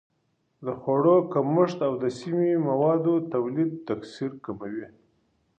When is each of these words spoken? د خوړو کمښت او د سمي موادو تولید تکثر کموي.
د 0.65 0.67
خوړو 0.79 1.17
کمښت 1.33 1.79
او 1.87 1.93
د 2.03 2.05
سمي 2.19 2.53
موادو 2.67 3.13
تولید 3.33 3.71
تکثر 3.87 4.31
کموي. 4.45 4.87